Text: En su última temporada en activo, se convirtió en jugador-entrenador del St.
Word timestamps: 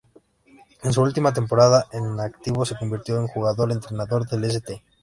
En 0.81 0.91
su 0.93 1.01
última 1.03 1.31
temporada 1.31 1.85
en 1.91 2.19
activo, 2.19 2.65
se 2.65 2.75
convirtió 2.75 3.17
en 3.17 3.27
jugador-entrenador 3.27 4.27
del 4.27 4.45
St. 4.45 4.83